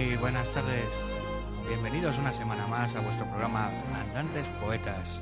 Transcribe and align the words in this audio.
Buenas 0.00 0.50
tardes. 0.54 0.88
Bienvenidos 1.68 2.16
una 2.16 2.32
semana 2.32 2.66
más 2.66 2.94
a 2.94 3.00
vuestro 3.00 3.26
programa 3.26 3.70
Andantes 3.94 4.46
Poetas. 4.58 5.20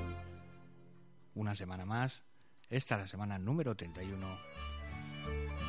Una 1.34 1.56
semana 1.56 1.84
más. 1.84 2.23
Esta 2.70 2.95
es 2.95 3.01
la 3.01 3.06
semana 3.09 3.41
número 3.41 3.74
31. 3.74 4.38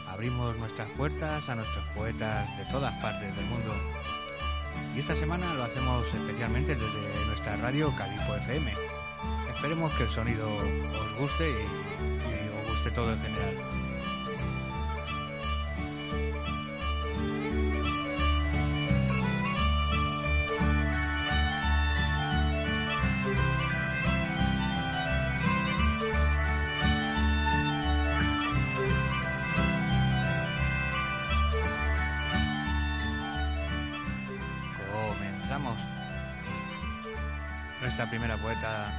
Abrimos 0.08 0.56
nuestras 0.58 0.88
puertas 0.92 1.50
a 1.50 1.56
nuestros 1.56 1.84
poetas 1.96 2.56
de 2.60 2.66
todas 2.66 2.94
partes 3.02 3.36
del 3.36 3.46
mundo. 3.46 3.74
Y 4.96 5.00
esta 5.00 5.16
semana 5.16 5.56
lo 5.56 5.64
hacemos 5.64 6.06
especialmente 6.14 6.76
desde 6.76 7.26
nuestra 7.26 7.58
radio 7.58 7.92
Calipo 7.96 8.36
FM. 8.36 8.72
Esperemos 9.56 9.92
que 9.94 10.04
el 10.04 10.10
sonido 10.10 10.56
os 10.56 11.20
guste 11.20 11.50
y, 11.50 11.54
y 11.54 12.62
os 12.62 12.76
guste 12.76 12.92
todo 12.92 13.12
en 13.12 13.22
general. 13.22 13.79
Primera 38.10 38.38
poeta 38.38 38.92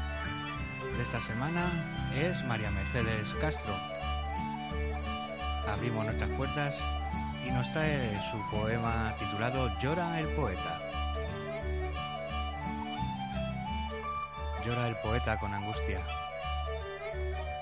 de 0.97 1.03
esta 1.03 1.20
semana 1.20 1.69
es 2.14 2.44
María 2.44 2.70
Mercedes 2.70 3.27
Castro. 3.41 3.75
Abrimos 5.69 6.05
nuestras 6.05 6.30
puertas 6.30 6.77
y 7.44 7.50
nos 7.50 7.70
trae 7.72 8.16
su 8.31 8.56
poema 8.56 9.12
titulado 9.19 9.69
Llora 9.81 10.20
el 10.20 10.28
poeta. 10.28 10.81
Llora 14.64 14.86
el 14.86 14.97
poeta 14.97 15.38
con 15.41 15.55
angustia. 15.55 15.98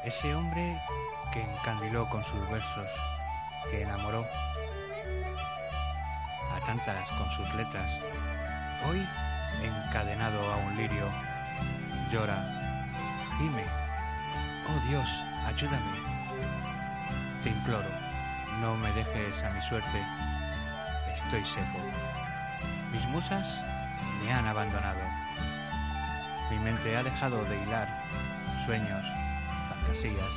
Ese 0.05 0.35
hombre 0.35 0.79
que 1.33 1.41
encandiló 1.41 2.11
con 2.11 2.23
sus 2.27 2.49
versos, 2.51 2.89
que 3.71 3.83
enamoró 3.83 4.27
a 6.55 6.67
tantas 6.67 7.09
con 7.13 7.31
sus 7.31 7.55
letras, 7.55 7.91
hoy 8.87 9.07
encadenado 9.63 10.41
a 10.53 10.57
un 10.57 10.77
lirio, 10.77 11.09
llora, 12.11 12.43
gime, 13.37 13.65
oh 14.69 14.89
Dios, 14.89 15.09
ayúdame, 15.45 15.93
te 17.43 17.51
imploro, 17.51 17.89
no 18.63 18.77
me 18.77 18.91
dejes 18.93 19.43
a 19.43 19.51
mi 19.51 19.61
suerte, 19.63 20.03
estoy 21.15 21.45
seco, 21.45 21.79
mis 22.93 23.05
musas 23.09 23.47
me 24.23 24.33
han 24.33 24.47
abandonado, 24.47 25.01
mi 26.51 26.59
mente 26.61 26.97
ha 26.97 27.03
dejado 27.03 27.45
de 27.45 27.63
hilar 27.63 27.89
sueños, 28.65 29.05
fantasías, 29.69 30.33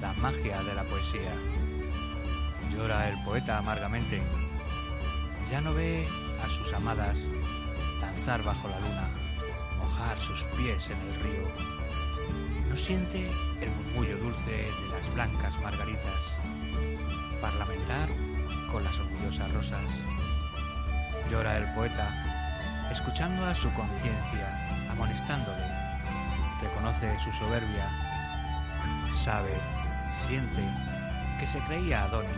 la 0.00 0.12
magia 0.14 0.60
de 0.62 0.74
la 0.74 0.82
poesía, 0.84 1.32
llora 2.74 3.08
el 3.08 3.22
poeta 3.22 3.58
amargamente, 3.58 4.22
ya 5.52 5.60
no 5.60 5.72
ve 5.72 6.08
a 6.42 6.48
sus 6.48 6.74
amadas 6.74 7.16
danzar 8.00 8.42
bajo 8.42 8.68
la 8.68 8.80
luna, 8.80 9.25
mojar 9.96 10.18
sus 10.18 10.42
pies 10.56 10.88
en 10.90 10.98
el 11.08 11.20
río. 11.22 11.48
No 12.68 12.76
siente 12.76 13.30
el 13.60 13.70
murmullo 13.70 14.16
dulce 14.18 14.50
de 14.50 14.88
las 14.90 15.14
blancas 15.14 15.54
margaritas, 15.62 16.20
parlamentar 17.40 18.08
con 18.70 18.84
las 18.84 18.94
orgullosas 18.98 19.52
rosas. 19.52 19.80
Llora 21.30 21.58
el 21.58 21.72
poeta, 21.74 22.08
escuchando 22.90 23.44
a 23.44 23.54
su 23.54 23.72
conciencia, 23.72 24.88
amonestándole. 24.90 25.64
Reconoce 26.60 27.18
su 27.20 27.32
soberbia, 27.38 27.88
sabe, 29.24 29.54
siente 30.26 30.62
que 31.38 31.46
se 31.46 31.58
creía 31.60 32.04
Adonis, 32.04 32.30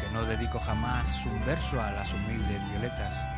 que 0.00 0.12
no 0.12 0.24
dedico 0.24 0.58
jamás 0.60 1.04
un 1.26 1.44
verso 1.46 1.80
a 1.80 1.90
las 1.90 2.12
humildes 2.12 2.60
violetas 2.70 3.31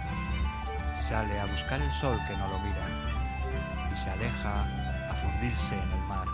sale 1.09 1.39
a 1.39 1.45
buscar 1.45 1.83
el 1.83 1.93
sol 2.01 2.19
que 2.27 2.37
no 2.37 2.49
lo 2.49 2.59
mira 2.61 2.87
y 3.93 3.97
se 3.97 4.11
aleja 4.11 4.63
a 5.11 5.15
fundirse 5.15 5.75
en 5.75 5.93
el 5.93 6.09
mar. 6.09 6.27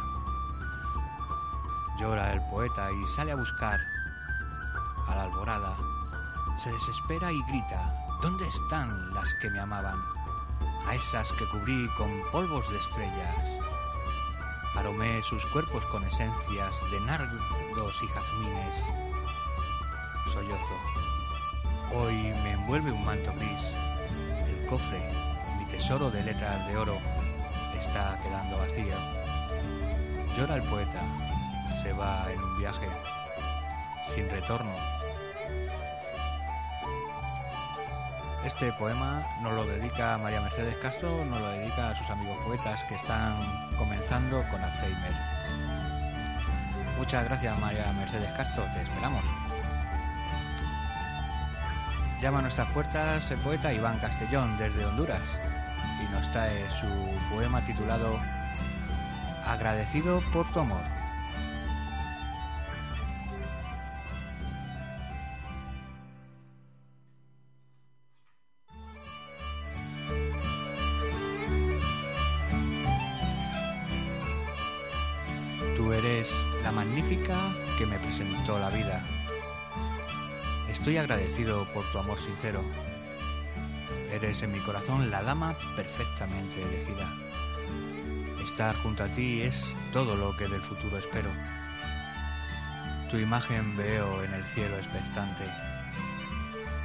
Llora 1.99 2.33
el 2.33 2.41
poeta 2.43 2.89
y 2.93 3.07
sale 3.17 3.33
a 3.33 3.37
buscar 3.37 3.81
a 5.09 5.15
la 5.17 5.23
alborada. 5.25 5.77
Se 6.63 6.71
desespera 6.71 7.33
y 7.33 7.43
grita, 7.49 7.93
¿dónde 8.23 8.47
están 8.47 9.13
las 9.13 9.33
que 9.43 9.51
me 9.51 9.61
amaban? 9.61 9.99
A 10.87 10.95
esas 10.95 11.31
que 11.33 11.47
cubrí 11.47 11.89
con 11.97 12.09
polvos 12.31 12.69
de 12.71 12.79
estrellas. 12.79 13.37
Aromé 14.77 15.21
sus 15.23 15.45
cuerpos 15.47 15.85
con 15.87 16.05
esencias 16.05 16.73
de 16.93 17.01
nardos 17.01 18.03
y 18.03 18.07
jazmines. 18.07 18.85
Sollozo. 20.33 20.77
Hoy 21.93 22.15
me 22.15 22.53
envuelve 22.53 22.93
un 22.93 23.05
manto 23.05 23.33
gris 23.35 23.90
cofre, 24.71 25.01
mi 25.59 25.65
tesoro 25.67 26.13
de 26.13 26.23
letras 26.23 26.65
de 26.69 26.77
oro, 26.77 26.97
está 27.77 28.17
quedando 28.23 28.57
vacío. 28.57 28.97
Llora 30.37 30.55
el 30.55 30.63
poeta, 30.63 31.03
se 31.83 31.93
va 31.93 32.31
en 32.31 32.41
un 32.41 32.57
viaje, 32.57 32.87
sin 34.15 34.31
retorno. 34.31 34.71
Este 38.45 38.73
poema 38.75 39.27
nos 39.43 39.55
lo 39.55 39.67
dedica 39.67 40.17
María 40.19 40.41
Mercedes 40.41 40.77
Castro, 40.77 41.25
nos 41.25 41.41
lo 41.41 41.51
dedica 41.51 41.91
a 41.91 41.97
sus 41.97 42.09
amigos 42.09 42.39
poetas 42.45 42.81
que 42.85 42.95
están 42.95 43.35
comenzando 43.77 44.45
con 44.53 44.63
Alzheimer. 44.63 45.15
Muchas 46.97 47.25
gracias 47.25 47.59
María 47.59 47.93
Mercedes 47.93 48.31
Castro, 48.37 48.63
te 48.73 48.83
esperamos. 48.83 49.25
Llama 52.21 52.41
a 52.41 52.43
nuestras 52.43 52.69
puertas 52.73 53.31
el 53.31 53.39
poeta 53.39 53.73
Iván 53.73 53.99
Castellón 53.99 54.59
desde 54.59 54.85
Honduras 54.85 55.23
y 56.03 56.13
nos 56.13 56.31
trae 56.33 56.69
su 56.79 57.35
poema 57.35 57.65
titulado 57.65 58.21
Agradecido 59.47 60.21
por 60.31 60.47
tu 60.53 60.61
amor. 60.61 60.83
Tú 75.75 75.91
eres 75.95 76.29
la 76.63 76.71
magnífica 76.71 77.35
que 77.79 77.87
me 77.87 77.99
presentó 77.99 78.59
la 78.59 78.69
vida. 78.69 79.03
Estoy 80.81 80.97
agradecido 80.97 81.67
por 81.75 81.85
tu 81.91 81.99
amor 81.99 82.19
sincero. 82.19 82.65
Eres 84.11 84.43
en 84.43 84.51
mi 84.51 84.61
corazón 84.61 85.11
la 85.11 85.23
dama 85.23 85.55
perfectamente 85.77 86.63
elegida. 86.63 87.07
Estar 88.43 88.75
junto 88.77 89.05
a 89.05 89.09
ti 89.09 89.43
es 89.43 89.55
todo 89.93 90.17
lo 90.17 90.35
que 90.39 90.49
del 90.49 90.63
futuro 90.63 90.97
espero. 90.97 91.29
Tu 93.11 93.19
imagen 93.19 93.77
veo 93.77 94.25
en 94.25 94.33
el 94.33 94.43
cielo 94.55 94.75
expectante. 94.79 95.45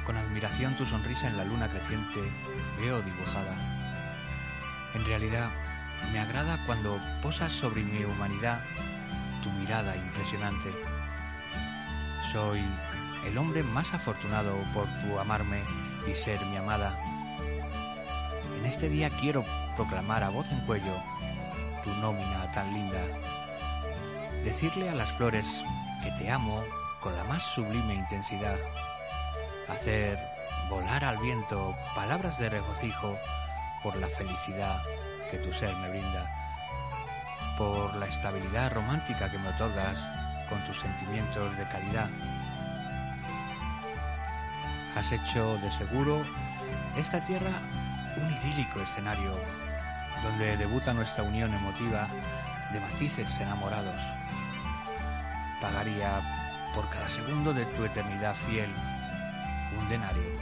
Con 0.04 0.18
admiración 0.18 0.76
tu 0.76 0.84
sonrisa 0.84 1.28
en 1.28 1.38
la 1.38 1.46
luna 1.46 1.70
creciente 1.70 2.20
veo 2.78 3.00
dibujada. 3.00 3.56
En 4.94 5.06
realidad, 5.06 5.48
me 6.12 6.18
agrada 6.18 6.62
cuando 6.66 7.00
posas 7.22 7.50
sobre 7.50 7.82
mi 7.82 8.04
humanidad 8.04 8.60
tu 9.42 9.48
mirada 9.52 9.96
impresionante. 9.96 10.70
Soy 12.30 12.62
el 13.26 13.36
hombre 13.38 13.62
más 13.62 13.92
afortunado 13.92 14.52
por 14.72 14.86
tu 15.00 15.18
amarme 15.18 15.60
y 16.10 16.14
ser 16.14 16.40
mi 16.46 16.56
amada. 16.56 16.96
En 18.58 18.66
este 18.66 18.88
día 18.88 19.10
quiero 19.20 19.44
proclamar 19.74 20.22
a 20.22 20.28
voz 20.28 20.46
en 20.50 20.60
cuello 20.60 21.02
tu 21.82 21.90
nómina 21.94 22.50
tan 22.52 22.72
linda. 22.72 23.02
Decirle 24.44 24.88
a 24.88 24.94
las 24.94 25.10
flores 25.12 25.46
que 26.02 26.10
te 26.12 26.30
amo 26.30 26.62
con 27.00 27.16
la 27.16 27.24
más 27.24 27.42
sublime 27.42 27.94
intensidad. 27.94 28.56
Hacer 29.68 30.18
volar 30.70 31.04
al 31.04 31.18
viento 31.18 31.76
palabras 31.94 32.38
de 32.38 32.48
regocijo 32.48 33.18
por 33.82 33.96
la 33.96 34.08
felicidad 34.08 34.82
que 35.30 35.38
tu 35.38 35.52
ser 35.52 35.74
me 35.76 35.90
brinda, 35.90 37.54
por 37.58 37.94
la 37.96 38.06
estabilidad 38.06 38.72
romántica 38.72 39.30
que 39.30 39.38
me 39.38 39.48
otorgas 39.48 39.96
con 40.48 40.64
tus 40.64 40.80
sentimientos 40.80 41.56
de 41.56 41.64
calidad. 41.68 42.08
Has 44.96 45.12
hecho 45.12 45.58
de 45.58 45.70
seguro 45.72 46.22
esta 46.96 47.20
tierra 47.20 47.50
un 48.16 48.32
idílico 48.32 48.80
escenario 48.80 49.30
donde 50.22 50.56
debuta 50.56 50.94
nuestra 50.94 51.22
unión 51.22 51.52
emotiva 51.52 52.08
de 52.72 52.80
matices 52.80 53.28
enamorados. 53.38 53.94
Pagaría 55.60 56.22
por 56.74 56.88
cada 56.88 57.06
segundo 57.10 57.52
de 57.52 57.66
tu 57.66 57.84
eternidad 57.84 58.34
fiel 58.48 58.70
un 59.78 59.86
denario. 59.90 60.40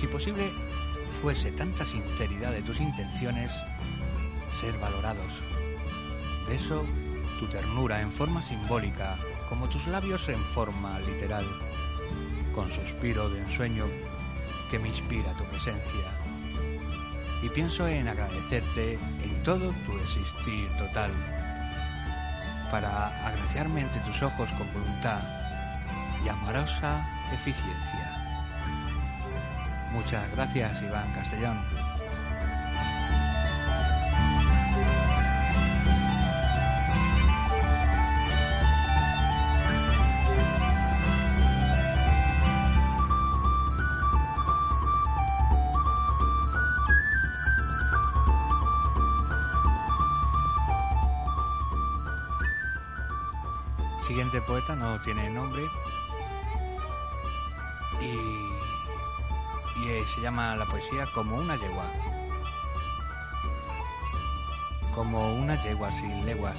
Si 0.00 0.08
posible, 0.08 0.50
fuese 1.22 1.52
tanta 1.52 1.86
sinceridad 1.86 2.50
de 2.50 2.62
tus 2.62 2.80
intenciones 2.80 3.52
ser 4.60 4.76
valorados. 4.78 5.30
Beso 6.48 6.84
tu 7.38 7.46
ternura 7.46 8.00
en 8.00 8.10
forma 8.10 8.42
simbólica, 8.42 9.16
como 9.48 9.68
tus 9.68 9.86
labios 9.86 10.28
en 10.28 10.42
forma 10.46 10.98
literal, 10.98 11.44
con 12.56 12.70
suspiro 12.70 13.28
de 13.28 13.38
ensueño 13.38 13.84
que 14.70 14.78
me 14.78 14.88
inspira 14.88 15.30
tu 15.34 15.44
presencia. 15.44 16.10
Y 17.42 17.48
pienso 17.50 17.86
en 17.86 18.08
agradecerte 18.08 18.94
en 19.22 19.42
todo 19.44 19.72
tu 19.84 19.96
existir 19.98 20.68
total, 20.78 21.10
para 22.70 23.08
agraciarme 23.28 23.82
ante 23.82 24.00
tus 24.00 24.20
ojos 24.22 24.50
con 24.58 24.72
voluntad 24.72 25.20
y 26.24 26.28
amorosa 26.28 27.06
eficiencia. 27.32 28.26
Muchas 29.92 30.28
gracias, 30.32 30.82
Iván 30.82 31.12
Castellón. 31.12 31.85
Siguiente 54.16 54.40
poeta 54.40 54.74
no 54.74 54.98
tiene 55.00 55.28
nombre 55.28 55.62
y, 58.00 58.06
y 58.06 59.88
eh, 59.90 60.04
se 60.14 60.22
llama 60.22 60.56
la 60.56 60.64
poesía 60.64 61.04
como 61.14 61.36
una 61.36 61.54
yegua. 61.56 61.84
Como 64.94 65.34
una 65.34 65.62
yegua 65.62 65.90
sin 65.90 66.24
leguas 66.24 66.56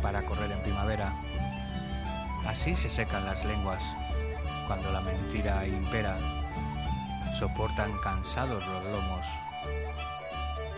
para 0.00 0.22
correr 0.22 0.52
en 0.52 0.62
primavera. 0.62 1.12
Así 2.46 2.76
se 2.76 2.88
secan 2.88 3.24
las 3.24 3.44
lenguas 3.44 3.82
cuando 4.68 4.92
la 4.92 5.00
mentira 5.00 5.66
impera. 5.66 6.16
Soportan 7.40 7.98
cansados 7.98 8.64
los 8.64 8.84
lomos 8.84 9.26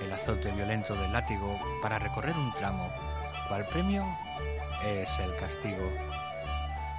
el 0.02 0.12
azote 0.12 0.50
violento 0.52 0.94
del 0.94 1.12
látigo 1.12 1.58
para 1.82 1.99
recorrer 1.99 2.34
un 2.34 2.52
tramo, 2.52 2.88
cual 3.49 3.67
premio 3.67 4.05
es 4.85 5.09
el 5.21 5.37
castigo, 5.39 5.93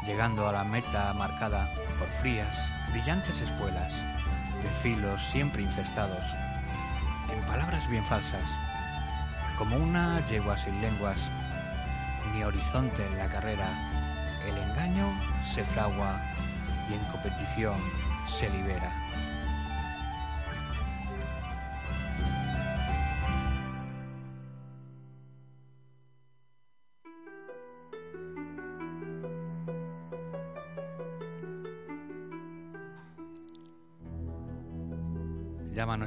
llegando 0.05 0.47
a 0.47 0.51
la 0.51 0.63
meta 0.63 1.13
marcada 1.13 1.69
por 1.99 2.07
frías, 2.21 2.55
brillantes 2.91 3.41
espuelas, 3.41 3.91
de 3.91 4.69
filos 4.81 5.21
siempre 5.31 5.61
infestados, 5.61 6.23
en 7.31 7.39
palabras 7.47 7.87
bien 7.89 8.05
falsas, 8.05 8.49
como 9.57 9.77
una 9.77 10.25
yegua 10.27 10.57
sin 10.57 10.81
lenguas, 10.81 11.17
ni 12.33 12.43
horizonte 12.43 13.05
en 13.05 13.17
la 13.17 13.27
carrera, 13.27 13.69
el 14.47 14.57
engaño 14.57 15.07
se 15.53 15.63
fragua 15.65 16.19
y 16.89 16.93
en 16.93 17.03
competición 17.05 17.75
se 18.39 18.49
libera. 18.49 18.91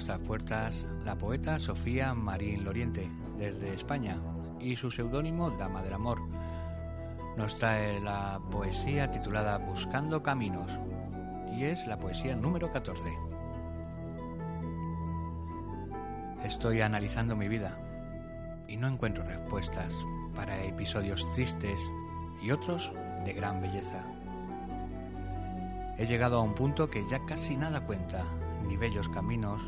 Nuestras 0.01 0.27
puertas 0.27 0.87
la 1.05 1.19
poeta 1.19 1.61
Sofía 1.61 2.15
Marín 2.15 2.65
Loriente, 2.65 3.11
desde 3.37 3.75
España, 3.75 4.17
y 4.59 4.75
su 4.75 4.91
seudónimo 4.91 5.51
Dama 5.51 5.83
del 5.83 5.93
Amor. 5.93 6.23
Nos 7.37 7.55
trae 7.59 8.01
la 8.01 8.41
poesía 8.51 9.11
titulada 9.11 9.59
Buscando 9.59 10.23
Caminos, 10.23 10.73
y 11.55 11.65
es 11.65 11.87
la 11.87 11.99
poesía 11.99 12.35
número 12.35 12.73
14. 12.73 13.03
Estoy 16.45 16.81
analizando 16.81 17.37
mi 17.37 17.49
vida 17.49 17.77
y 18.69 18.79
no 18.79 18.89
encuentro 18.89 19.23
respuestas 19.23 19.93
para 20.35 20.65
episodios 20.65 21.31
tristes 21.35 21.79
y 22.43 22.53
otros 22.53 22.91
de 23.27 23.35
gran 23.35 23.61
belleza. 23.61 24.03
He 25.99 26.07
llegado 26.07 26.39
a 26.39 26.43
un 26.43 26.55
punto 26.55 26.89
que 26.89 27.07
ya 27.07 27.23
casi 27.27 27.55
nada 27.55 27.85
cuenta, 27.85 28.25
ni 28.67 28.79
bellos 28.79 29.11
caminos, 29.11 29.61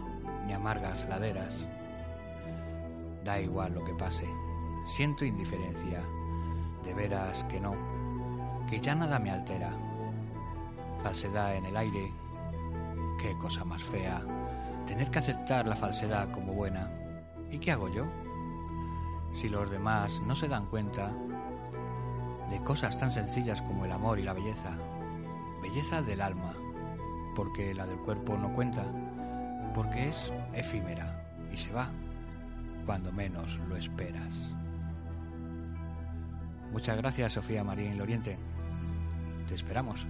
ni 0.46 0.52
amargas 0.52 1.06
laderas. 1.08 1.54
Da 3.24 3.40
igual 3.40 3.74
lo 3.74 3.84
que 3.84 3.94
pase, 3.94 4.26
siento 4.84 5.24
indiferencia, 5.24 6.02
de 6.84 6.94
veras 6.94 7.44
que 7.44 7.60
no, 7.60 7.74
que 8.68 8.80
ya 8.80 8.94
nada 8.94 9.18
me 9.18 9.30
altera. 9.30 9.70
Falsedad 11.02 11.56
en 11.56 11.66
el 11.66 11.76
aire, 11.76 12.12
qué 13.20 13.36
cosa 13.38 13.64
más 13.64 13.82
fea, 13.82 14.22
tener 14.86 15.10
que 15.10 15.18
aceptar 15.18 15.66
la 15.66 15.76
falsedad 15.76 16.30
como 16.32 16.52
buena. 16.52 16.90
¿Y 17.50 17.58
qué 17.58 17.72
hago 17.72 17.88
yo? 17.88 18.06
Si 19.34 19.48
los 19.48 19.70
demás 19.70 20.20
no 20.26 20.36
se 20.36 20.48
dan 20.48 20.66
cuenta 20.66 21.12
de 22.50 22.62
cosas 22.64 22.98
tan 22.98 23.12
sencillas 23.12 23.62
como 23.62 23.84
el 23.84 23.92
amor 23.92 24.18
y 24.18 24.22
la 24.22 24.34
belleza, 24.34 24.76
belleza 25.62 26.02
del 26.02 26.20
alma, 26.20 26.54
porque 27.34 27.74
la 27.74 27.86
del 27.86 27.98
cuerpo 27.98 28.36
no 28.36 28.52
cuenta, 28.52 28.84
porque 29.74 30.08
es 30.08 30.32
efímera 30.54 31.24
y 31.52 31.56
se 31.56 31.72
va 31.72 31.88
cuando 32.86 33.12
menos 33.12 33.58
lo 33.68 33.76
esperas. 33.76 34.32
Muchas 36.72 36.96
gracias, 36.96 37.34
Sofía 37.34 37.62
María 37.62 37.94
Loriente. 37.94 38.38
Te 39.48 39.54
esperamos. 39.54 40.06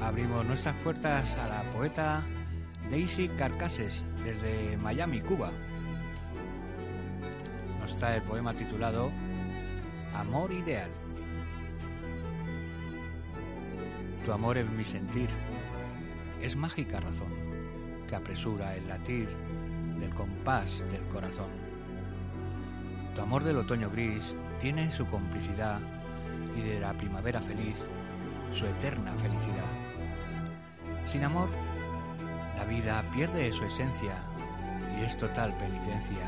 Abrimos 0.00 0.46
nuestras 0.46 0.74
puertas 0.76 1.30
a 1.36 1.48
la 1.48 1.62
poeta 1.72 2.24
Daisy 2.90 3.28
Carcases 3.30 4.04
desde 4.22 4.76
Miami, 4.76 5.20
Cuba. 5.20 5.50
Nos 7.80 7.96
trae 7.96 8.16
el 8.16 8.22
poema 8.22 8.54
titulado 8.54 9.10
Amor 10.14 10.52
Ideal. 10.52 10.90
Tu 14.24 14.32
amor 14.32 14.58
es 14.58 14.70
mi 14.70 14.84
sentir, 14.84 15.28
es 16.40 16.54
mágica 16.54 17.00
razón 17.00 17.32
que 18.08 18.16
apresura 18.16 18.76
el 18.76 18.86
latir 18.88 19.28
del 19.98 20.14
compás 20.14 20.84
del 20.92 21.02
corazón. 21.08 21.50
Tu 23.14 23.20
amor 23.20 23.42
del 23.42 23.56
otoño 23.56 23.90
gris 23.90 24.36
tiene 24.60 24.92
su 24.92 25.06
complicidad 25.06 25.80
y 26.56 26.60
de 26.60 26.80
la 26.80 26.92
primavera 26.92 27.40
feliz 27.40 27.76
su 28.52 28.66
eterna 28.66 29.12
felicidad. 29.14 29.64
Sin 31.06 31.24
amor, 31.24 31.48
la 32.56 32.64
vida 32.64 33.04
pierde 33.12 33.52
su 33.52 33.64
esencia 33.64 34.16
y 34.96 35.04
es 35.04 35.16
total 35.16 35.52
penitencia. 35.54 36.26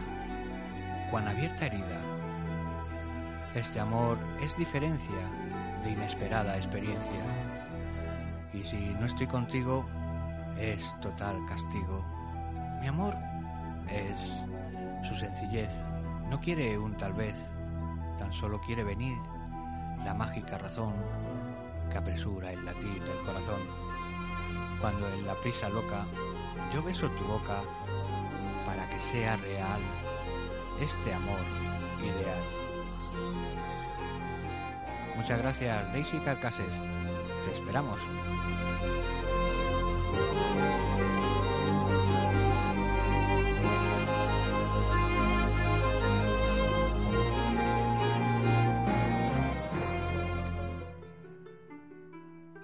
Cuán 1.11 1.27
abierta 1.27 1.67
herida. 1.67 2.01
Este 3.55 3.81
amor 3.81 4.19
es 4.43 4.57
diferencia 4.57 5.17
de 5.83 5.93
inesperada 5.93 6.57
experiencia. 6.57 7.23
Y 8.53 8.63
si 8.65 8.77
no 9.01 9.07
estoy 9.07 9.27
contigo, 9.27 9.87
es 10.59 10.95
total 11.01 11.37
castigo. 11.47 12.05
Mi 12.81 12.89
amor 12.89 13.17
es 13.89 14.19
su 15.09 15.15
sencillez. 15.17 15.71
No 16.29 16.41
quiere 16.41 16.79
un 16.79 16.95
tal 16.97 17.15
vez, 17.15 17.35
tan 18.19 18.33
solo 18.33 18.61
quiere 18.61 18.85
venir 18.85 19.17
la 20.05 20.15
mágica 20.15 20.59
razón 20.59 20.95
que 21.91 21.99
apresura 21.99 22.53
el 22.53 22.65
latir 22.65 23.03
del 23.03 23.19
corazón. 23.25 23.88
Cuando 24.81 25.09
en 25.09 25.27
la 25.27 25.35
prisa 25.37 25.69
loca 25.69 26.07
yo 26.73 26.83
beso 26.83 27.09
tu 27.11 27.25
boca 27.25 27.63
para 28.67 28.89
que 28.91 29.01
sea 29.01 29.37
real 29.37 29.81
este 30.81 31.15
amor 31.15 31.41
ideal. 32.03 32.43
Muchas 35.17 35.39
gracias, 35.39 35.93
Daisy 35.93 36.19
Carcases. 36.21 36.71
Te 37.45 37.53
esperamos. 37.53 38.01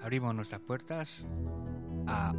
Abrimos 0.01 0.35
nuestras 0.35 0.61
puertas 0.61 1.25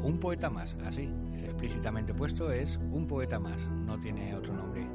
un 0.02 0.18
poeta 0.18 0.50
más, 0.50 0.76
así, 0.86 1.12
explícitamente 1.34 2.14
puesto 2.14 2.50
es 2.50 2.76
un 2.90 3.06
poeta 3.06 3.38
más, 3.38 3.58
no 3.68 3.98
tiene 3.98 4.34
otro 4.34 4.54
nombre. 4.54 4.86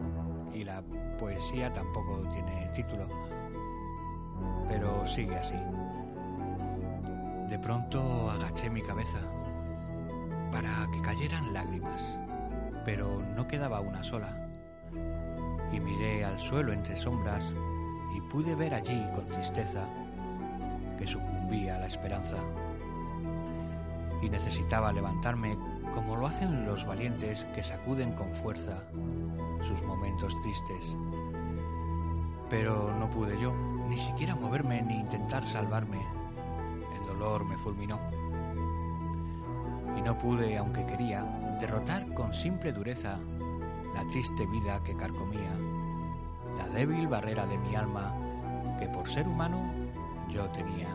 Y 0.53 0.63
la 0.63 0.83
poesía 1.19 1.71
tampoco 1.71 2.27
tiene 2.33 2.69
título, 2.73 3.07
pero 4.67 5.07
sigue 5.07 5.35
así. 5.35 5.55
De 7.49 7.59
pronto 7.59 8.31
agaché 8.31 8.69
mi 8.69 8.81
cabeza 8.81 9.19
para 10.51 10.87
que 10.91 11.01
cayeran 11.01 11.53
lágrimas, 11.53 12.01
pero 12.85 13.21
no 13.35 13.47
quedaba 13.47 13.79
una 13.79 14.03
sola. 14.03 14.47
Y 15.71 15.79
miré 15.79 16.25
al 16.25 16.39
suelo 16.39 16.73
entre 16.73 16.97
sombras 16.97 17.43
y 18.15 18.21
pude 18.21 18.55
ver 18.55 18.73
allí 18.73 19.05
con 19.15 19.25
tristeza 19.27 19.87
que 20.97 21.07
sucumbía 21.07 21.79
la 21.79 21.87
esperanza. 21.87 22.37
Y 24.21 24.29
necesitaba 24.29 24.91
levantarme 24.91 25.57
como 25.95 26.15
lo 26.15 26.27
hacen 26.27 26.65
los 26.65 26.85
valientes 26.85 27.45
que 27.55 27.63
sacuden 27.63 28.13
con 28.13 28.33
fuerza 28.35 28.83
sus 29.67 29.83
momentos 29.83 30.39
tristes. 30.41 30.95
Pero 32.49 32.93
no 32.97 33.09
pude 33.09 33.39
yo 33.39 33.53
ni 33.89 33.97
siquiera 33.97 34.35
moverme 34.35 34.81
ni 34.81 34.99
intentar 34.99 35.45
salvarme. 35.47 36.01
El 36.95 37.05
dolor 37.07 37.45
me 37.45 37.57
fulminó. 37.57 37.99
Y 39.97 40.01
no 40.01 40.17
pude, 40.17 40.57
aunque 40.57 40.85
quería, 40.85 41.23
derrotar 41.59 42.13
con 42.13 42.33
simple 42.33 42.71
dureza 42.71 43.19
la 43.93 44.03
triste 44.11 44.45
vida 44.45 44.81
que 44.83 44.95
carcomía, 44.95 45.51
la 46.57 46.67
débil 46.69 47.07
barrera 47.07 47.45
de 47.45 47.57
mi 47.57 47.75
alma 47.75 48.13
que 48.79 48.87
por 48.87 49.07
ser 49.07 49.27
humano 49.27 49.61
yo 50.29 50.45
tenía. 50.49 50.87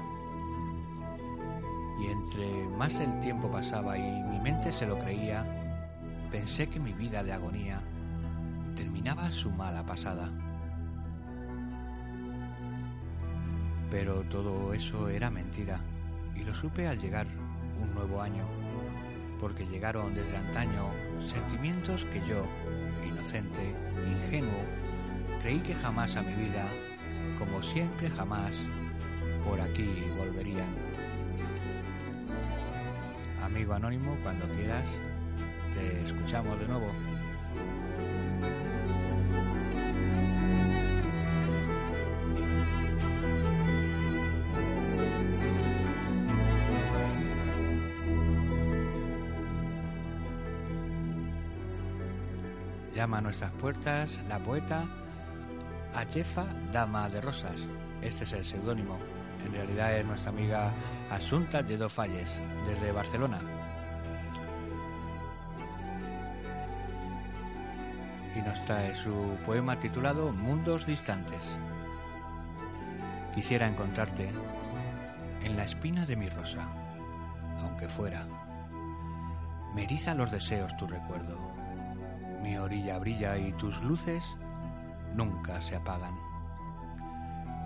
Y 2.00 2.07
entre 2.07 2.69
más 2.76 2.95
el 2.95 3.21
tiempo 3.21 3.50
pasaba 3.50 3.97
y 3.97 4.23
mi 4.25 4.38
mente 4.38 4.73
se 4.73 4.87
lo 4.87 4.99
creía, 4.99 5.45
pensé 6.31 6.69
que 6.69 6.79
mi 6.79 6.93
vida 6.93 7.23
de 7.23 7.33
agonía 7.33 7.81
terminaba 8.75 9.31
su 9.31 9.50
mala 9.50 9.85
pasada. 9.85 10.31
Pero 13.91 14.23
todo 14.25 14.75
eso 14.75 15.09
era 15.09 15.31
mentira 15.31 15.81
y 16.35 16.45
lo 16.45 16.55
supe 16.55 16.87
al 16.87 17.00
llegar 17.00 17.26
un 17.81 17.95
nuevo 17.95 18.21
año, 18.21 18.45
porque 19.41 19.67
llegaron 19.67 20.15
desde 20.15 20.37
antaño 20.37 20.91
sentimientos 21.25 22.05
que 22.07 22.21
yo, 22.26 22.45
inocente, 23.07 23.75
ingenuo, 24.07 24.65
creí 25.43 25.61
que 25.61 25.75
jamás 25.75 26.17
a 26.17 26.23
mi 26.23 26.35
vida, 26.35 26.67
como 27.38 27.62
siempre 27.62 28.11
jamás, 28.11 28.53
por 29.45 29.61
aquí 29.61 29.88
volverían. 30.19 30.96
Amigo 33.57 33.73
anónimo, 33.73 34.15
cuando 34.23 34.47
quieras, 34.49 34.85
te 35.73 36.05
escuchamos 36.05 36.61
de 36.61 36.69
nuevo. 36.69 36.93
Llama 52.95 53.17
a 53.17 53.21
nuestras 53.23 53.53
puertas 53.53 54.21
la 54.29 54.39
poeta 54.39 54.85
Achefa 55.95 56.45
Dama 56.73 57.09
de 57.09 57.23
Rosas. 57.23 57.57
Este 58.03 58.25
es 58.25 58.33
el 58.33 58.45
seudónimo. 58.45 59.15
En 59.47 59.53
realidad 59.53 59.97
es 59.97 60.05
nuestra 60.05 60.31
amiga 60.31 60.73
Asunta 61.11 61.62
de 61.62 61.88
Falles, 61.88 62.31
desde 62.67 62.93
Barcelona. 62.93 63.41
Y 68.35 68.43
nos 68.43 68.62
trae 68.67 68.95
su 68.97 69.38
poema 69.47 69.79
titulado 69.79 70.33
Mundos 70.33 70.85
Distantes. 70.85 71.41
Quisiera 73.35 73.67
encontrarte 73.67 74.31
en 75.43 75.57
la 75.57 75.65
espina 75.65 76.05
de 76.05 76.17
mi 76.17 76.29
rosa, 76.29 76.69
aunque 77.62 77.88
fuera. 77.88 78.26
Me 79.75 79.87
los 80.15 80.31
deseos 80.31 80.76
tu 80.76 80.87
recuerdo 80.87 81.57
mi 82.47 82.57
orilla 82.59 82.99
brilla 82.99 83.37
y 83.37 83.53
tus 83.55 83.83
luces 83.83 84.23
nunca 85.15 85.61
se 85.62 85.75
apagan. 85.75 86.15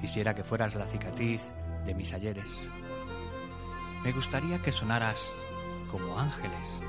Quisiera 0.00 0.34
que 0.34 0.42
fueras 0.42 0.74
la 0.74 0.86
cicatriz 0.86 1.42
de 1.84 1.94
mis 1.94 2.12
ayeres. 2.12 2.48
Me 4.04 4.12
gustaría 4.12 4.60
que 4.62 4.72
sonaras 4.72 5.20
como 5.90 6.18
ángeles. 6.18 6.80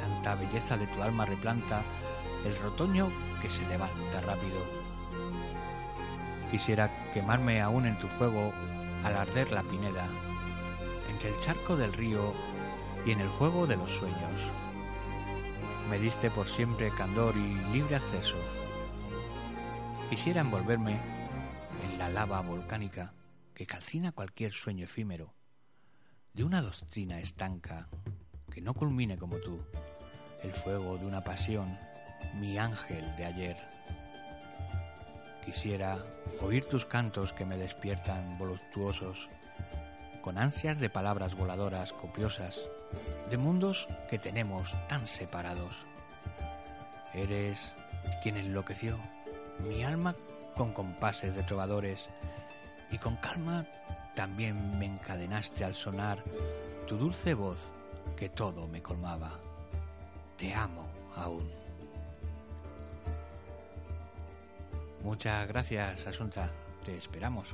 Tanta 0.00 0.34
belleza 0.34 0.76
de 0.76 0.86
tu 0.86 1.02
alma 1.02 1.26
replanta 1.26 1.82
el 2.44 2.56
rotoño 2.58 3.10
que 3.40 3.50
se 3.50 3.66
levanta 3.66 4.20
rápido. 4.20 4.58
Quisiera 6.50 7.10
quemarme 7.12 7.60
aún 7.60 7.86
en 7.86 7.98
tu 7.98 8.08
fuego 8.08 8.52
al 9.02 9.16
arder 9.16 9.50
la 9.50 9.62
pineda, 9.62 10.06
entre 11.10 11.30
el 11.30 11.40
charco 11.40 11.76
del 11.76 11.92
río 11.92 12.32
y 13.04 13.12
en 13.12 13.20
el 13.20 13.28
juego 13.28 13.66
de 13.66 13.76
los 13.76 13.90
sueños 13.90 14.40
me 15.88 15.98
diste 16.00 16.30
por 16.30 16.46
siempre 16.48 16.90
candor 16.90 17.36
y 17.36 17.54
libre 17.72 17.96
acceso. 17.96 18.36
Quisiera 20.10 20.40
envolverme 20.40 20.98
en 21.84 21.98
la 21.98 22.08
lava 22.08 22.40
volcánica 22.40 23.12
que 23.56 23.66
calcina 23.66 24.12
cualquier 24.12 24.52
sueño 24.52 24.84
efímero, 24.84 25.32
de 26.34 26.44
una 26.44 26.60
doctrina 26.60 27.20
estanca 27.20 27.88
que 28.52 28.60
no 28.60 28.74
culmine 28.74 29.16
como 29.16 29.38
tú, 29.38 29.58
el 30.42 30.52
fuego 30.52 30.98
de 30.98 31.06
una 31.06 31.24
pasión, 31.24 31.78
mi 32.34 32.58
ángel 32.58 33.02
de 33.16 33.24
ayer. 33.24 33.56
Quisiera 35.42 36.04
oír 36.42 36.66
tus 36.66 36.84
cantos 36.84 37.32
que 37.32 37.46
me 37.46 37.56
despiertan 37.56 38.36
voluptuosos, 38.36 39.26
con 40.20 40.36
ansias 40.36 40.78
de 40.78 40.90
palabras 40.90 41.34
voladoras 41.34 41.94
copiosas, 41.94 42.60
de 43.30 43.38
mundos 43.38 43.88
que 44.10 44.18
tenemos 44.18 44.74
tan 44.86 45.06
separados. 45.06 45.74
Eres 47.14 47.58
quien 48.22 48.36
enloqueció 48.36 48.98
mi 49.60 49.82
alma 49.82 50.14
con 50.54 50.74
compases 50.74 51.34
de 51.34 51.42
trovadores 51.42 52.06
y 52.90 52.98
con 52.98 53.16
calma 53.16 53.64
también 54.14 54.78
me 54.78 54.86
encadenaste 54.86 55.64
al 55.64 55.74
sonar 55.74 56.22
tu 56.86 56.96
dulce 56.96 57.34
voz 57.34 57.60
que 58.16 58.28
todo 58.28 58.66
me 58.68 58.82
colmaba. 58.82 59.32
Te 60.36 60.54
amo 60.54 60.88
aún. 61.16 61.50
Muchas 65.02 65.46
gracias, 65.48 66.06
Asunta. 66.06 66.50
Te 66.84 66.96
esperamos. 66.96 67.48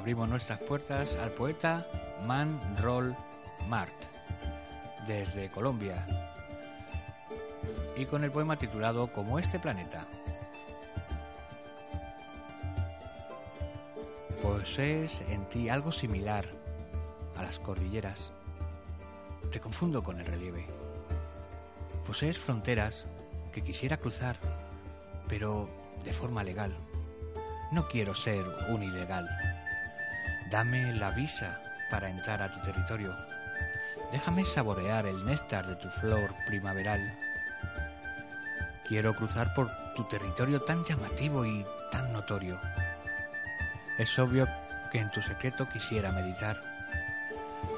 Abrimos 0.00 0.30
nuestras 0.30 0.58
puertas 0.60 1.14
al 1.16 1.30
poeta 1.32 1.86
Man 2.26 2.58
Roll 2.80 3.14
Mart, 3.68 3.92
desde 5.06 5.50
Colombia, 5.50 6.06
y 7.98 8.06
con 8.06 8.24
el 8.24 8.30
poema 8.30 8.56
titulado 8.56 9.12
Como 9.12 9.38
este 9.38 9.58
planeta. 9.58 10.06
Posees 14.40 15.20
en 15.28 15.44
ti 15.50 15.68
algo 15.68 15.92
similar 15.92 16.46
a 17.36 17.42
las 17.42 17.58
cordilleras, 17.58 18.32
te 19.52 19.60
confundo 19.60 20.02
con 20.02 20.18
el 20.18 20.24
relieve. 20.24 20.66
Posees 22.06 22.38
fronteras 22.38 23.04
que 23.52 23.62
quisiera 23.62 23.98
cruzar, 23.98 24.38
pero 25.28 25.68
de 26.02 26.14
forma 26.14 26.42
legal. 26.42 26.74
No 27.70 27.86
quiero 27.86 28.14
ser 28.14 28.46
un 28.70 28.82
ilegal. 28.82 29.28
Dame 30.50 30.92
la 30.94 31.12
visa 31.12 31.60
para 31.92 32.10
entrar 32.10 32.42
a 32.42 32.48
tu 32.48 32.58
territorio. 32.62 33.14
Déjame 34.10 34.44
saborear 34.44 35.06
el 35.06 35.24
néctar 35.24 35.64
de 35.64 35.76
tu 35.76 35.88
flor 35.88 36.34
primaveral. 36.48 37.00
Quiero 38.88 39.14
cruzar 39.14 39.54
por 39.54 39.70
tu 39.94 40.02
territorio 40.08 40.60
tan 40.60 40.84
llamativo 40.84 41.46
y 41.46 41.64
tan 41.92 42.12
notorio. 42.12 42.58
Es 43.96 44.18
obvio 44.18 44.48
que 44.90 44.98
en 44.98 45.12
tu 45.12 45.22
secreto 45.22 45.68
quisiera 45.68 46.10
meditar. 46.10 46.60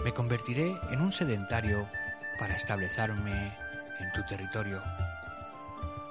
Me 0.02 0.14
convertiré 0.14 0.74
en 0.90 1.02
un 1.02 1.12
sedentario 1.12 1.86
para 2.38 2.56
establecerme 2.56 3.54
en 4.00 4.12
tu 4.12 4.24
territorio. 4.24 4.82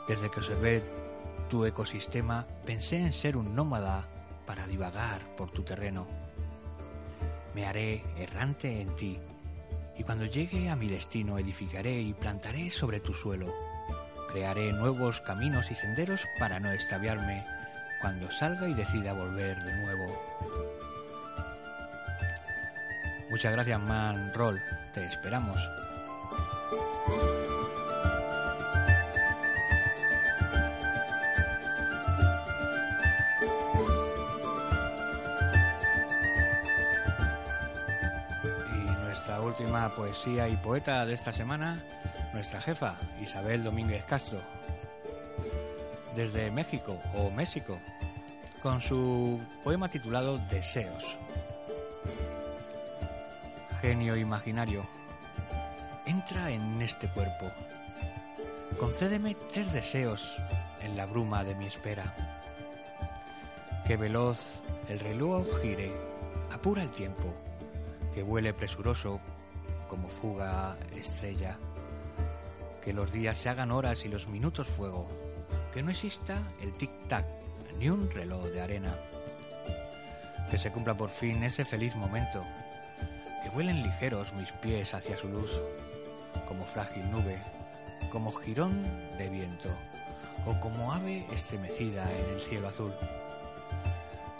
Desde 0.08 0.30
que 0.30 0.40
observé 0.40 0.84
tu 1.50 1.66
ecosistema, 1.66 2.46
pensé 2.68 2.98
en 2.98 3.14
ser 3.14 3.36
un 3.36 3.56
nómada 3.56 4.06
para 4.46 4.68
divagar 4.68 5.22
por 5.36 5.50
tu 5.50 5.64
terreno. 5.64 6.31
Me 7.54 7.66
haré 7.66 8.04
errante 8.18 8.82
en 8.82 8.96
ti, 8.96 9.20
y 9.98 10.04
cuando 10.04 10.26
llegue 10.26 10.70
a 10.70 10.76
mi 10.76 10.88
destino 10.88 11.38
edificaré 11.38 12.00
y 12.00 12.14
plantaré 12.14 12.70
sobre 12.70 13.00
tu 13.00 13.14
suelo. 13.14 13.54
Crearé 14.32 14.72
nuevos 14.72 15.20
caminos 15.22 15.70
y 15.70 15.76
senderos 15.76 16.22
para 16.40 16.60
no 16.60 16.72
extraviarme 16.72 17.44
cuando 18.02 18.32
salga 18.32 18.68
y 18.68 18.74
decida 18.74 19.14
volver 19.14 19.62
de 19.64 19.76
nuevo. 19.84 20.22
Muchas 23.30 23.52
gracias, 23.52 23.80
Man 23.80 24.34
Roll. 24.34 24.62
Te 24.94 25.06
esperamos. 25.06 25.58
Poesía 39.72 40.50
y 40.50 40.58
poeta 40.58 41.06
de 41.06 41.14
esta 41.14 41.32
semana, 41.32 41.82
nuestra 42.34 42.60
jefa, 42.60 42.98
Isabel 43.22 43.64
Domínguez 43.64 44.04
Castro, 44.04 44.40
desde 46.14 46.52
México 46.52 47.00
o 47.16 47.32
México, 47.32 47.80
con 48.62 48.82
su 48.82 49.40
poema 49.64 49.88
titulado 49.88 50.40
Deseos. 50.50 51.06
Genio 53.80 54.18
imaginario, 54.18 54.86
entra 56.06 56.52
en 56.52 56.82
este 56.82 57.08
cuerpo. 57.08 57.50
Concédeme 58.78 59.38
tres 59.54 59.72
deseos 59.72 60.36
en 60.82 60.98
la 60.98 61.06
bruma 61.06 61.46
de 61.46 61.56
mi 61.56 61.66
espera. 61.66 62.14
Que 63.88 63.96
veloz 63.96 64.38
el 64.90 65.00
reloj 65.00 65.48
gire, 65.62 65.94
apura 66.52 66.84
el 66.84 66.92
tiempo, 66.92 67.34
que 68.14 68.22
vuele 68.22 68.54
presuroso 68.54 69.22
como 69.92 70.08
fuga 70.08 70.78
estrella. 70.96 71.58
Que 72.82 72.94
los 72.94 73.12
días 73.12 73.38
se 73.38 73.50
hagan 73.50 73.72
horas 73.72 74.06
y 74.06 74.08
los 74.08 74.26
minutos 74.26 74.66
fuego. 74.66 75.10
Que 75.74 75.84
no 75.84 75.92
exista 75.92 76.42
el 76.62 76.74
tic-tac 76.78 77.26
ni 77.78 77.90
un 77.90 78.10
reloj 78.10 78.46
de 78.46 78.62
arena. 78.62 78.96
Que 80.50 80.58
se 80.58 80.72
cumpla 80.72 80.96
por 80.96 81.10
fin 81.10 81.44
ese 81.44 81.66
feliz 81.66 81.94
momento. 81.98 82.42
Que 83.44 83.50
vuelen 83.50 83.84
ligeros 83.84 84.32
mis 84.34 84.50
pies 84.54 84.94
hacia 84.94 85.18
su 85.18 85.28
luz, 85.28 85.60
como 86.48 86.64
frágil 86.64 87.12
nube, 87.12 87.38
como 88.14 88.32
jirón 88.32 88.84
de 89.18 89.28
viento, 89.28 89.70
o 90.46 90.58
como 90.62 90.94
ave 90.94 91.26
estremecida 91.34 92.10
en 92.10 92.36
el 92.36 92.40
cielo 92.40 92.70
azul. 92.70 92.94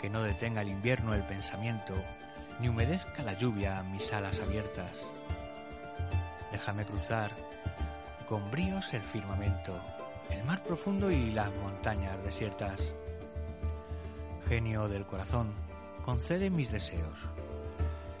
Que 0.00 0.08
no 0.08 0.22
detenga 0.22 0.62
el 0.62 0.68
invierno 0.68 1.12
el 1.12 1.24
pensamiento, 1.24 1.92
ni 2.58 2.68
humedezca 2.68 3.22
la 3.22 3.34
lluvia 3.34 3.82
mis 3.82 4.10
alas 4.14 4.40
abiertas. 4.40 5.11
Déjame 6.52 6.84
cruzar 6.84 7.30
con 8.28 8.50
bríos 8.50 8.92
el 8.94 9.02
firmamento, 9.02 9.78
el 10.30 10.44
mar 10.44 10.62
profundo 10.62 11.10
y 11.10 11.32
las 11.32 11.50
montañas 11.56 12.22
desiertas. 12.24 12.80
Genio 14.48 14.88
del 14.88 15.06
corazón, 15.06 15.52
concede 16.04 16.50
mis 16.50 16.70
deseos. 16.70 17.18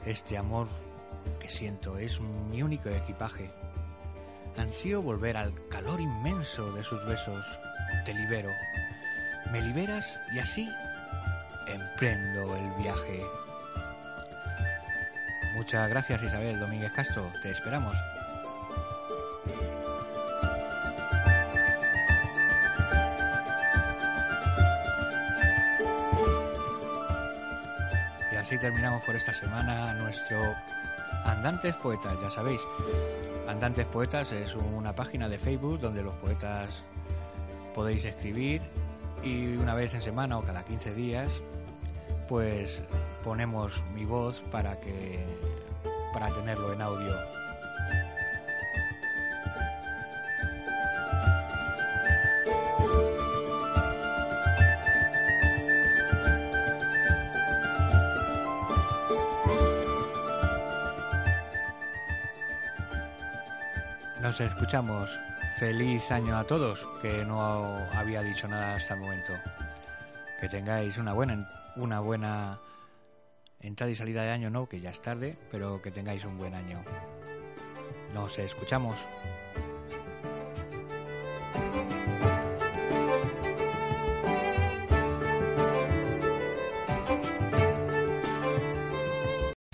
Este 0.04 0.36
amor 0.36 0.66
que 1.38 1.48
siento 1.48 1.98
es 1.98 2.20
mi 2.20 2.62
único 2.62 2.88
equipaje. 2.88 3.50
Ansío 4.56 5.02
volver 5.02 5.36
al 5.36 5.52
calor 5.68 6.00
inmenso 6.00 6.72
de 6.72 6.84
sus 6.84 7.04
besos. 7.06 7.44
Te 8.04 8.14
libero. 8.14 8.50
Me 9.50 9.60
liberas 9.60 10.06
y 10.34 10.38
así 10.38 10.68
emprendo 11.68 12.56
el 12.56 12.82
viaje. 12.82 13.22
Muchas 15.54 15.88
gracias 15.88 16.22
Isabel 16.22 16.58
Domínguez 16.58 16.92
Castro. 16.92 17.30
Te 17.42 17.50
esperamos. 17.50 17.94
Y 28.32 28.36
así 28.36 28.58
terminamos 28.58 29.04
por 29.04 29.14
esta 29.14 29.34
semana 29.34 29.92
nuestro 29.94 30.54
Andantes 31.24 31.74
Poetas, 31.76 32.16
ya 32.22 32.30
sabéis. 32.30 32.60
Andantes 33.46 33.84
Poetas 33.86 34.32
es 34.32 34.54
una 34.54 34.94
página 34.94 35.28
de 35.28 35.38
Facebook 35.38 35.80
donde 35.80 36.02
los 36.02 36.14
poetas 36.14 36.82
podéis 37.74 38.04
escribir 38.04 38.62
y 39.22 39.56
una 39.56 39.74
vez 39.74 39.94
en 39.94 40.02
semana 40.02 40.38
o 40.38 40.42
cada 40.42 40.64
15 40.64 40.94
días 40.94 41.30
pues 42.28 42.82
ponemos 43.22 43.72
mi 43.94 44.04
voz 44.04 44.42
para 44.50 44.78
que 44.80 45.24
para 46.12 46.28
tenerlo 46.28 46.72
en 46.72 46.82
audio. 46.82 47.14
Nos 64.20 64.40
escuchamos. 64.40 65.10
Feliz 65.58 66.10
año 66.10 66.36
a 66.36 66.44
todos, 66.44 66.84
que 67.00 67.24
no 67.24 67.76
había 67.94 68.22
dicho 68.22 68.48
nada 68.48 68.74
hasta 68.74 68.94
el 68.94 69.00
momento. 69.00 69.32
Que 70.40 70.48
tengáis 70.48 70.98
una 70.98 71.12
buena 71.12 71.48
una 71.76 72.00
buena 72.00 72.58
entrada 73.62 73.90
y 73.92 73.96
salida 73.96 74.22
de 74.24 74.30
año, 74.30 74.50
no, 74.50 74.68
que 74.68 74.80
ya 74.80 74.90
es 74.90 75.00
tarde, 75.00 75.36
pero 75.50 75.80
que 75.80 75.90
tengáis 75.90 76.24
un 76.24 76.38
buen 76.38 76.54
año. 76.54 76.82
Nos 78.14 78.38
escuchamos. 78.38 78.96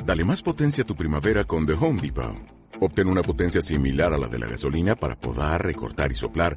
Dale 0.04 0.24
más 0.24 0.42
potencia 0.42 0.84
a 0.84 0.86
tu 0.86 0.96
primavera 0.96 1.44
con 1.44 1.66
The 1.66 1.74
Home 1.74 2.00
Depot. 2.00 2.34
Obtén 2.80 3.08
una 3.08 3.22
potencia 3.22 3.60
similar 3.60 4.12
a 4.12 4.18
la 4.18 4.28
de 4.28 4.38
la 4.38 4.46
gasolina 4.46 4.94
para 4.94 5.16
podar, 5.16 5.62
recortar 5.62 6.12
y 6.12 6.14
soplar 6.14 6.56